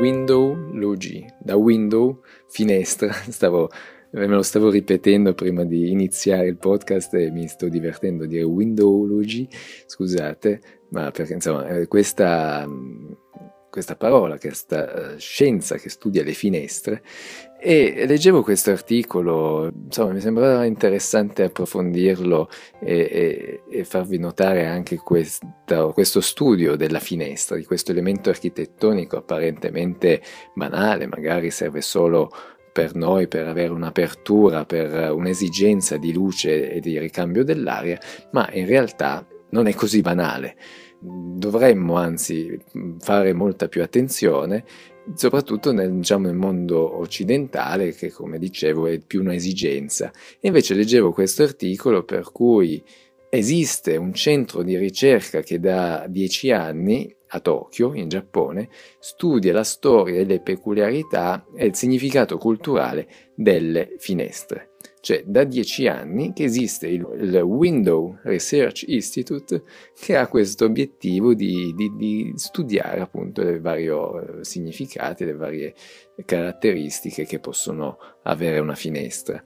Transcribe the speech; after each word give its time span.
Windowlogy, 0.00 1.26
da 1.38 1.56
window, 1.56 2.22
finestra, 2.48 3.12
stavo, 3.28 3.68
me 4.12 4.26
lo 4.26 4.42
stavo 4.42 4.70
ripetendo 4.70 5.34
prima 5.34 5.64
di 5.64 5.90
iniziare 5.90 6.46
il 6.46 6.56
podcast 6.56 7.14
e 7.14 7.30
mi 7.30 7.46
sto 7.48 7.68
divertendo 7.68 8.24
a 8.24 8.26
dire 8.26 8.42
Windowlogy, 8.42 9.48
scusate, 9.86 10.60
ma 10.90 11.10
perché 11.10 11.34
insomma 11.34 11.68
eh, 11.68 11.86
questa 11.86 12.66
questa 13.70 13.96
parola, 13.96 14.38
questa 14.38 15.14
eh, 15.14 15.18
scienza 15.18 15.76
che 15.76 15.88
studia 15.88 16.22
le 16.22 16.32
finestre 16.32 17.02
e 17.62 18.06
leggevo 18.06 18.42
questo 18.42 18.70
articolo, 18.70 19.70
insomma 19.84 20.12
mi 20.12 20.20
sembrava 20.20 20.64
interessante 20.64 21.42
approfondirlo 21.42 22.48
e, 22.80 23.60
e, 23.70 23.78
e 23.78 23.84
farvi 23.84 24.18
notare 24.18 24.66
anche 24.66 24.96
questo, 24.96 25.90
questo 25.92 26.22
studio 26.22 26.74
della 26.76 27.00
finestra, 27.00 27.56
di 27.56 27.64
questo 27.64 27.90
elemento 27.90 28.30
architettonico 28.30 29.18
apparentemente 29.18 30.22
banale, 30.54 31.06
magari 31.06 31.50
serve 31.50 31.82
solo 31.82 32.30
per 32.72 32.94
noi, 32.94 33.28
per 33.28 33.46
avere 33.46 33.72
un'apertura, 33.72 34.64
per 34.64 35.12
un'esigenza 35.12 35.98
di 35.98 36.14
luce 36.14 36.72
e 36.72 36.80
di 36.80 36.98
ricambio 36.98 37.44
dell'aria, 37.44 37.98
ma 38.32 38.48
in 38.52 38.64
realtà 38.66 39.26
non 39.50 39.66
è 39.66 39.74
così 39.74 40.00
banale 40.00 40.56
dovremmo 41.00 41.96
anzi 41.96 42.58
fare 42.98 43.32
molta 43.32 43.68
più 43.68 43.82
attenzione, 43.82 44.64
soprattutto 45.14 45.72
nel, 45.72 45.92
diciamo, 45.92 46.26
nel, 46.26 46.36
mondo 46.36 46.98
occidentale 46.98 47.94
che 47.94 48.10
come 48.12 48.38
dicevo 48.38 48.86
è 48.86 48.98
più 48.98 49.20
un'esigenza. 49.20 50.12
E 50.38 50.48
invece 50.48 50.74
leggevo 50.74 51.12
questo 51.12 51.42
articolo 51.42 52.04
per 52.04 52.30
cui 52.30 52.82
esiste 53.30 53.96
un 53.96 54.12
centro 54.12 54.62
di 54.62 54.76
ricerca 54.76 55.40
che 55.40 55.58
da 55.58 56.06
dieci 56.08 56.50
anni 56.50 57.14
a 57.32 57.40
Tokyo, 57.40 57.94
in 57.94 58.08
Giappone, 58.08 58.68
studia 58.98 59.52
la 59.52 59.64
storia 59.64 60.18
e 60.18 60.24
le 60.24 60.40
peculiarità 60.40 61.46
e 61.54 61.66
il 61.66 61.76
significato 61.76 62.38
culturale 62.38 63.08
delle 63.34 63.94
finestre. 63.98 64.69
Cioè 65.00 65.22
da 65.24 65.44
dieci 65.44 65.86
anni 65.86 66.32
che 66.34 66.44
esiste 66.44 66.86
il, 66.86 67.06
il 67.18 67.36
Window 67.36 68.18
Research 68.22 68.84
Institute 68.86 69.62
che 69.98 70.16
ha 70.16 70.28
questo 70.28 70.66
obiettivo 70.66 71.32
di, 71.32 71.72
di, 71.74 71.96
di 71.96 72.32
studiare 72.36 73.00
appunto 73.00 73.40
i 73.40 73.58
vari 73.60 73.86
eh, 73.86 74.44
significati, 74.44 75.24
le 75.24 75.34
varie 75.34 75.74
caratteristiche 76.24 77.24
che 77.24 77.38
possono 77.38 77.96
avere 78.24 78.58
una 78.58 78.74
finestra. 78.74 79.42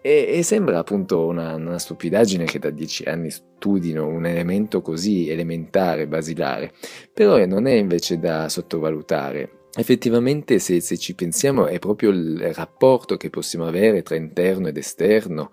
E, 0.00 0.26
e 0.28 0.42
sembra 0.42 0.78
appunto 0.78 1.24
una, 1.24 1.54
una, 1.54 1.78
stupidaggine 1.78 2.44
che 2.44 2.58
da 2.58 2.68
dieci 2.68 3.04
anni 3.04 3.30
studino 3.30 4.06
un 4.06 4.26
elemento 4.26 4.82
così 4.82 5.30
elementare, 5.30 6.06
basilare, 6.06 6.72
però 7.12 7.44
non 7.46 7.66
è 7.66 7.72
invece 7.72 8.18
da 8.18 8.48
sottovalutare 8.50 9.63
effettivamente 9.76 10.58
se, 10.58 10.80
se, 10.80 10.96
ci 10.96 11.14
pensiamo 11.14 11.66
è 11.66 11.78
proprio 11.78 12.10
il 12.10 12.52
rapporto 12.54 13.16
che 13.16 13.30
possiamo 13.30 13.66
avere 13.66 14.02
tra 14.02 14.16
interno 14.16 14.68
ed 14.68 14.76
esterno. 14.76 15.52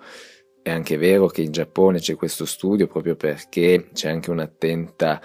È 0.61 0.69
anche 0.69 0.97
vero 0.97 1.28
che 1.28 1.41
in 1.41 1.52
Giappone 1.52 2.00
c'è 2.00 2.16
questo 2.16 2.45
studio 2.45 2.86
proprio 2.86 3.16
perché 3.16 3.89
c'è 3.94 4.09
anche 4.09 4.30
un'attenta 4.30 5.19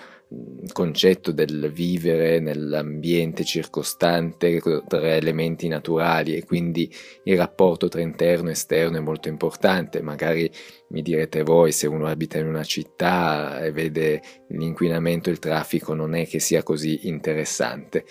concetto 0.73 1.31
del 1.31 1.71
vivere 1.73 2.41
nell'ambiente 2.41 3.45
circostante 3.45 4.61
tra 4.89 5.15
elementi 5.15 5.69
naturali 5.69 6.35
e 6.35 6.45
quindi 6.45 6.93
il 7.25 7.37
rapporto 7.37 7.87
tra 7.89 8.01
interno 8.01 8.49
e 8.49 8.53
esterno 8.53 8.97
è 8.97 9.01
molto 9.01 9.29
importante. 9.29 10.03
Magari 10.03 10.51
mi 10.89 11.03
direte 11.03 11.43
voi 11.43 11.73
se 11.73 11.87
uno 11.87 12.07
abita 12.07 12.39
in 12.39 12.47
una 12.47 12.65
città 12.65 13.65
e 13.65 13.71
vede 13.71 14.21
l'inquinamento, 14.49 15.31
il 15.31 15.39
traffico 15.39 15.95
non 15.95 16.15
è 16.15 16.27
che 16.27 16.41
sia 16.41 16.63
così 16.63 17.07
interessante 17.09 18.05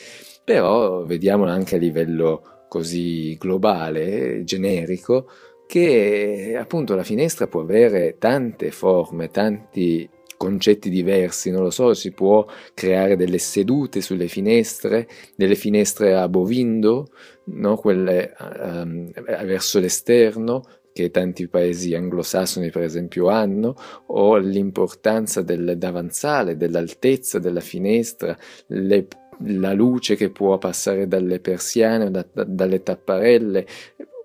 però 0.46 1.04
vediamolo 1.04 1.50
anche 1.50 1.76
a 1.76 1.80
livello 1.80 2.68
così 2.70 3.36
globale, 3.38 4.44
generico, 4.44 5.28
che 5.68 6.56
appunto 6.58 6.94
la 6.94 7.04
finestra 7.04 7.48
può 7.48 7.62
avere 7.62 8.18
tante 8.20 8.70
forme, 8.70 9.30
tanti 9.30 10.08
concetti 10.38 10.90
diversi, 10.90 11.52
non 11.52 11.64
lo 11.64 11.70
so, 11.70 11.94
si 11.94 12.12
può 12.12 12.46
creare 12.74 13.16
delle 13.16 13.38
sedute 13.38 14.02
sulle 14.02 14.28
finestre, 14.28 15.08
delle 15.36 15.56
finestre 15.56 16.16
a 16.16 16.28
bovindo, 16.30 17.08
no? 17.46 17.76
quelle 17.78 18.34
um, 18.38 19.12
verso 19.12 19.80
l'esterno, 19.80 20.64
che 20.94 21.12
tanti 21.12 21.50
paesi 21.50 21.94
anglosassoni 21.94 22.70
per 22.70 22.84
esempio 22.84 23.28
hanno, 23.28 23.76
o 24.08 24.38
l'importanza 24.38 25.42
del 25.42 25.76
davanzale, 25.78 26.56
dell'altezza 26.56 27.38
della 27.40 27.60
finestra, 27.60 28.38
le 28.68 29.08
la 29.40 29.74
luce 29.74 30.16
che 30.16 30.30
può 30.30 30.58
passare 30.58 31.08
dalle 31.08 31.40
persiane 31.40 32.10
da, 32.10 32.26
da, 32.32 32.46
dalle 32.46 32.84
tapparelle 32.84 33.68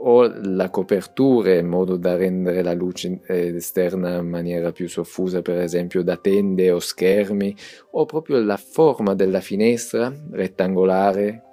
o 0.02 0.30
la 0.42 0.70
copertura 0.70 1.54
in 1.54 1.66
modo 1.66 1.96
da 1.96 2.16
rendere 2.16 2.62
la 2.62 2.72
luce 2.72 3.20
eh, 3.26 3.54
esterna 3.56 4.16
in 4.18 4.28
maniera 4.28 4.72
più 4.72 4.88
soffusa, 4.88 5.42
per 5.42 5.58
esempio 5.58 6.02
da 6.02 6.16
tende 6.16 6.70
o 6.70 6.78
schermi, 6.78 7.54
o 7.92 8.06
proprio 8.06 8.42
la 8.42 8.56
forma 8.56 9.14
della 9.14 9.40
finestra 9.40 10.12
rettangolare, 10.30 11.44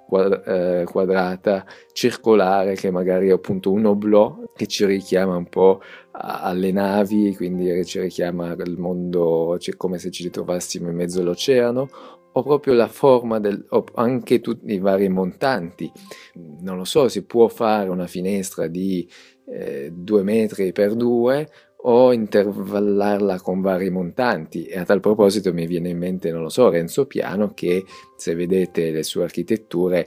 eh, 0.46 0.84
quadrata, 0.86 1.66
circolare, 1.92 2.74
che 2.74 2.90
magari 2.90 3.28
è 3.28 3.32
appunto 3.32 3.70
un 3.70 3.84
oblò 3.84 4.38
che 4.56 4.66
ci 4.66 4.86
richiama 4.86 5.36
un 5.36 5.48
po' 5.48 5.80
alle 6.12 6.72
navi, 6.72 7.36
quindi 7.36 7.84
ci 7.84 8.00
richiama 8.00 8.56
al 8.58 8.74
mondo 8.78 9.56
cioè 9.60 9.76
come 9.76 9.98
se 9.98 10.10
ci 10.10 10.30
trovassimo 10.30 10.88
in 10.88 10.96
mezzo 10.96 11.20
all'oceano, 11.20 11.88
o 12.38 12.42
proprio 12.42 12.74
la 12.74 12.88
forma 12.88 13.40
del, 13.40 13.64
o 13.70 13.84
anche 13.94 14.40
tutti 14.40 14.72
i 14.72 14.78
vari 14.78 15.08
montanti. 15.08 15.90
Non 16.60 16.76
lo 16.76 16.84
so, 16.84 17.08
si 17.08 17.24
può 17.24 17.48
fare 17.48 17.88
una 17.88 18.06
finestra 18.06 18.68
di 18.68 19.08
eh, 19.46 19.90
due 19.92 20.22
metri 20.22 20.72
per 20.72 20.94
due 20.94 21.48
o 21.80 22.12
intervallarla 22.12 23.40
con 23.40 23.60
vari 23.60 23.88
montanti 23.90 24.64
e 24.64 24.78
a 24.78 24.84
tal 24.84 25.00
proposito 25.00 25.52
mi 25.52 25.66
viene 25.66 25.90
in 25.90 25.98
mente, 25.98 26.32
non 26.32 26.42
lo 26.42 26.48
so, 26.48 26.70
Renzo 26.70 27.06
Piano 27.06 27.52
che 27.54 27.84
se 28.16 28.34
vedete 28.34 28.90
le 28.90 29.04
sue 29.04 29.22
architetture 29.22 30.04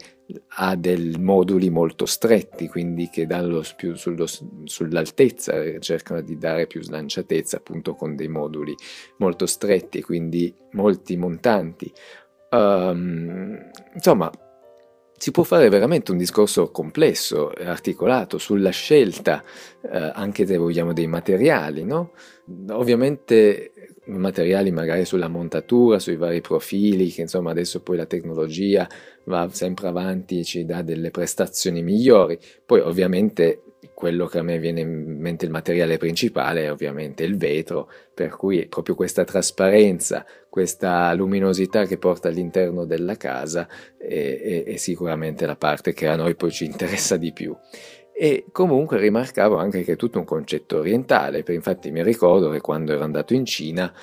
ha 0.58 0.76
dei 0.76 1.16
moduli 1.18 1.70
molto 1.70 2.06
stretti, 2.06 2.68
quindi 2.68 3.10
che 3.10 3.26
danno 3.26 3.62
più 3.76 3.96
sullo, 3.96 4.26
sull'altezza, 4.64 5.80
cercano 5.80 6.22
di 6.22 6.38
dare 6.38 6.68
più 6.68 6.82
slanciatezza 6.82 7.58
appunto 7.58 7.96
con 7.96 8.16
dei 8.16 8.28
moduli 8.28 8.76
molto 9.18 9.46
stretti, 9.46 10.02
quindi 10.02 10.54
molti 10.72 11.18
montanti. 11.18 11.92
Um, 12.52 13.70
insomma, 13.94 14.30
si 15.18 15.32
può 15.32 15.44
fare 15.44 15.70
veramente 15.70 16.12
un 16.12 16.18
discorso 16.18 16.72
complesso 16.72 17.56
e 17.56 17.66
articolato 17.66 18.38
sulla 18.38 18.72
scelta 18.72 19.44
eh, 19.84 20.12
anche 20.14 20.46
se 20.46 20.58
vogliamo 20.58 20.94
dei 20.94 21.08
materiali, 21.08 21.84
no? 21.86 22.12
Ovviamente 22.70 23.72
materiali 24.06 24.72
magari 24.72 25.06
sulla 25.06 25.28
montatura, 25.28 26.00
sui 26.00 26.16
vari 26.16 26.42
profili, 26.42 27.10
che 27.10 27.22
insomma 27.22 27.52
adesso 27.52 27.82
poi 27.82 27.98
la 27.98 28.06
tecnologia 28.06 28.90
va 29.26 29.48
sempre 29.52 29.88
avanti 29.88 30.40
e 30.40 30.44
ci 30.44 30.66
dà 30.66 30.82
delle 30.82 31.12
prestazioni 31.12 31.84
migliori. 31.84 32.40
Poi 32.66 32.80
ovviamente 32.80 33.62
quello 34.02 34.26
che 34.26 34.40
a 34.40 34.42
me 34.42 34.58
viene 34.58 34.80
in 34.80 35.20
mente 35.20 35.46
il 35.46 35.52
materiale 35.52 35.98
principale 35.98 36.64
è 36.64 36.72
ovviamente 36.72 37.24
il 37.24 37.38
vetro, 37.38 37.88
per 38.16 38.36
cui 38.36 38.66
proprio 38.68 38.96
questa 38.96 39.24
trasparenza, 39.24 40.26
questa 40.50 41.14
luminosità 41.14 41.86
che 41.86 42.00
porta 42.00 42.28
all'interno 42.28 42.86
della 42.86 43.16
casa 43.16 43.68
è, 44.00 44.08
è, 44.08 44.64
è 44.64 44.76
sicuramente 44.78 45.46
la 45.46 45.56
parte 45.56 45.94
che 45.94 46.08
a 46.08 46.16
noi 46.16 46.34
poi 46.34 46.50
ci 46.50 46.66
interessa 46.66 47.16
di 47.16 47.32
più. 47.32 47.56
E 48.12 48.46
comunque 48.52 48.98
rimarcavo 48.98 49.58
anche 49.58 49.84
che 49.84 49.92
è 49.92 49.98
tutto 49.98 50.18
un 50.18 50.26
concetto 50.26 50.80
orientale, 50.80 51.44
infatti 51.50 51.92
mi 51.92 52.02
ricordo 52.02 52.50
che 52.50 52.60
quando 52.60 52.94
ero 52.94 53.04
andato 53.04 53.36
in 53.36 53.46
Cina 53.46 53.94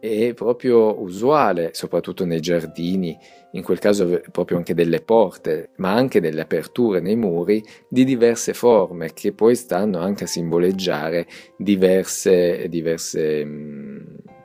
è 0.00 0.32
proprio 0.34 1.00
usuale, 1.00 1.70
soprattutto 1.74 2.24
nei 2.24 2.40
giardini, 2.40 3.16
in 3.52 3.62
quel 3.62 3.78
caso 3.78 4.20
proprio 4.32 4.56
anche 4.56 4.74
delle 4.74 5.00
porte, 5.02 5.70
ma 5.76 5.92
anche 5.92 6.20
delle 6.20 6.40
aperture 6.40 7.00
nei 7.00 7.16
muri 7.16 7.62
di 7.88 8.04
diverse 8.04 8.54
forme 8.54 9.12
che 9.12 9.32
poi 9.32 9.54
stanno 9.54 9.98
anche 9.98 10.24
a 10.24 10.26
simboleggiare 10.26 11.26
diverse, 11.56 12.68
diverse, 12.68 13.46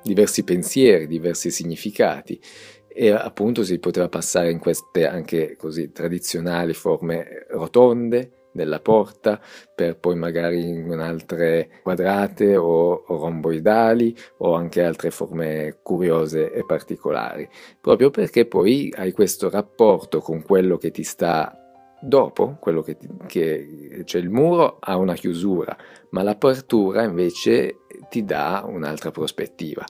diversi 0.03 0.43
pensieri, 0.43 1.07
diversi 1.07 1.49
significati. 1.51 2.39
E 2.87 3.11
appunto 3.11 3.63
si 3.63 3.77
poteva 3.79 4.07
passare 4.09 4.51
in 4.51 4.59
queste 4.59 5.05
anche 5.05 5.55
così 5.57 5.91
tradizionali 5.91 6.73
forme 6.73 7.45
rotonde, 7.49 8.44
della 8.55 8.79
porta 8.79 9.41
per 9.75 9.97
poi 9.97 10.15
magari 10.15 10.69
in 10.69 10.97
altre 10.99 11.81
quadrate 11.83 12.55
o, 12.55 13.03
romboidali 13.05 14.15
o 14.37 14.53
anche 14.53 14.81
altre 14.81 15.11
forme 15.11 15.79
curiose 15.83 16.53
e 16.53 16.65
particolari, 16.65 17.47
proprio 17.81 18.09
perché 18.09 18.45
poi 18.45 18.93
hai 18.95 19.11
questo 19.11 19.49
rapporto 19.49 20.21
con 20.21 20.41
quello 20.41 20.77
che 20.77 20.91
ti 20.91 21.03
sta 21.03 21.53
dopo, 22.01 22.55
quello 22.61 22.81
che, 22.81 22.97
che 23.27 24.03
cioè 24.05 24.21
il 24.21 24.29
muro 24.29 24.77
ha 24.79 24.95
una 24.95 25.15
chiusura, 25.15 25.75
ma 26.11 26.23
l'apertura 26.23 27.03
invece 27.03 27.79
ti 28.09 28.23
dà 28.23 28.63
un'altra 28.65 29.11
prospettiva. 29.11 29.83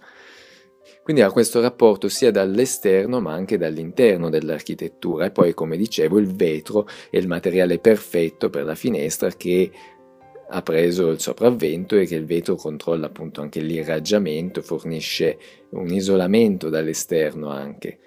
Quindi 1.06 1.22
ha 1.22 1.32
questo 1.32 1.62
rapporto 1.62 2.10
sia 2.10 2.32
dall'esterno 2.32 3.22
ma 3.22 3.32
anche 3.32 3.60
dall'interno 3.60 4.32
dell'architettura 4.32 5.26
e 5.26 5.30
poi 5.30 5.54
come 5.54 5.78
dicevo 5.78 6.18
il 6.18 6.34
vetro 6.34 6.88
è 7.12 7.18
il 7.18 7.28
materiale 7.28 7.78
perfetto 7.78 8.50
per 8.50 8.64
la 8.64 8.74
finestra 8.74 9.30
che 9.30 9.70
ha 10.50 10.62
preso 10.64 11.12
il 11.12 11.20
sopravvento 11.20 11.96
e 11.96 12.08
che 12.08 12.16
il 12.16 12.26
vetro 12.26 12.56
controlla 12.56 13.06
appunto 13.06 13.42
anche 13.42 13.60
l'irraggiamento, 13.60 14.64
fornisce 14.64 15.38
un 15.74 15.94
isolamento 15.94 16.70
dall'esterno 16.70 17.50
anche. 17.50 18.00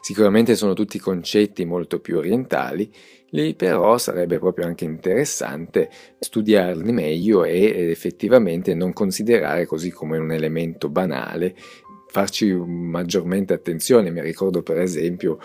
Sicuramente 0.00 0.56
sono 0.56 0.72
tutti 0.72 0.98
concetti 0.98 1.66
molto 1.66 2.00
più 2.00 2.16
orientali, 2.16 2.90
lì 3.32 3.54
però 3.54 3.98
sarebbe 3.98 4.38
proprio 4.38 4.64
anche 4.64 4.86
interessante 4.86 5.90
studiarli 6.18 6.92
meglio 6.92 7.44
e 7.44 7.90
effettivamente 7.90 8.72
non 8.72 8.94
considerare 8.94 9.66
così 9.66 9.90
come 9.90 10.16
un 10.16 10.32
elemento 10.32 10.88
banale 10.88 11.54
farci 12.12 12.52
maggiormente 12.52 13.54
attenzione. 13.54 14.10
Mi 14.10 14.20
ricordo 14.20 14.62
per 14.62 14.78
esempio 14.78 15.38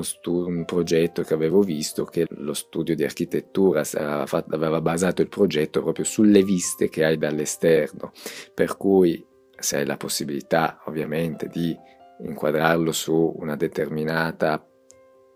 stu- 0.00 0.46
un 0.46 0.64
progetto 0.64 1.22
che 1.22 1.34
avevo 1.34 1.60
visto 1.60 2.04
che 2.04 2.26
lo 2.30 2.54
studio 2.54 2.94
di 2.94 3.04
architettura 3.04 3.84
fatto, 3.84 4.54
aveva 4.54 4.80
basato 4.80 5.20
il 5.20 5.28
progetto 5.28 5.82
proprio 5.82 6.06
sulle 6.06 6.42
viste 6.42 6.88
che 6.88 7.04
hai 7.04 7.18
dall'esterno, 7.18 8.12
per 8.54 8.78
cui 8.78 9.22
se 9.58 9.76
hai 9.76 9.84
la 9.84 9.98
possibilità 9.98 10.80
ovviamente 10.86 11.48
di 11.48 11.76
inquadrarlo 12.20 12.92
su 12.92 13.34
una 13.36 13.54
determinata 13.54 14.66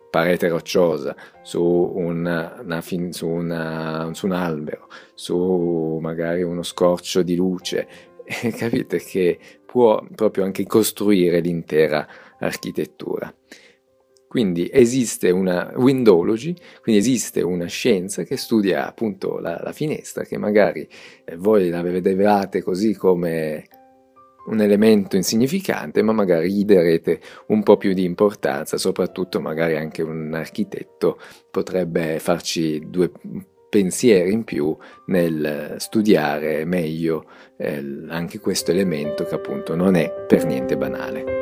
parete 0.09 0.49
rocciosa, 0.49 1.15
su, 1.43 1.62
una, 1.62 2.59
una 2.62 2.81
fin, 2.81 3.12
su, 3.12 3.29
una, 3.29 4.09
su 4.15 4.27
un 4.27 4.32
albero, 4.32 4.88
su 5.15 5.99
magari 6.00 6.43
uno 6.43 6.62
scorcio 6.62 7.23
di 7.23 7.37
luce, 7.37 7.87
capite 8.56 8.99
che 8.99 9.38
può 9.70 10.05
proprio 10.17 10.43
anche 10.43 10.67
costruire 10.67 11.38
l'intera 11.38 12.05
architettura. 12.40 13.32
Quindi 14.26 14.69
esiste 14.72 15.31
una 15.31 15.72
windowlogy, 15.76 16.56
quindi 16.82 17.00
esiste 17.00 17.40
una 17.43 17.67
scienza 17.67 18.25
che 18.25 18.37
studia 18.37 18.88
appunto 18.88 19.38
la, 19.38 19.61
la 19.62 19.72
finestra, 19.72 20.25
che 20.25 20.38
magari 20.38 20.88
eh, 21.25 21.37
voi 21.37 21.69
la 21.69 21.82
vedevate 21.82 22.62
così 22.62 22.96
come 22.96 23.69
un 24.46 24.61
elemento 24.61 25.14
insignificante, 25.14 26.02
ma 26.02 26.11
magari 26.11 26.52
gli 26.52 26.64
darete 26.64 27.20
un 27.49 27.62
po' 27.62 27.76
più 27.76 27.93
di 27.93 28.02
importanza, 28.02 28.76
soprattutto 28.76 29.40
magari 29.40 29.76
anche 29.76 30.02
un 30.02 30.34
architetto 30.34 31.20
potrebbe 31.49 32.19
farci 32.19 32.88
due 32.88 33.12
pensieri 33.70 34.32
in 34.32 34.44
più 34.44 34.76
nel 35.06 35.76
studiare 35.78 36.64
meglio 36.67 37.25
eh, 37.56 38.05
anche 38.08 38.38
questo 38.38 38.72
elemento 38.72 39.25
che 39.25 39.34
appunto 39.37 39.75
non 39.75 39.94
è 39.94 40.12
per 40.26 40.44
niente 40.44 40.76
banale. 40.76 41.40